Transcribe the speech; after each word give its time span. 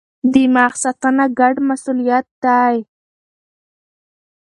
دماغ 0.33 0.73
ساتنه 0.83 1.25
ګډ 1.39 1.55
مسئولیت 1.69 2.27
دی. 2.43 2.75